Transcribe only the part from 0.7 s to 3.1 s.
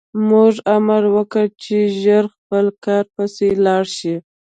امر وکړ چې ژر خپل کار